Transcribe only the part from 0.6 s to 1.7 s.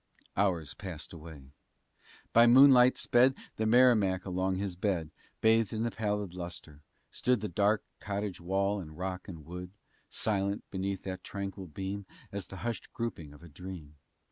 passed away.